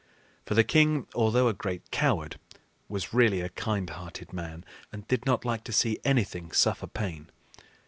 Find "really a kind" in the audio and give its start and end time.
3.13-3.87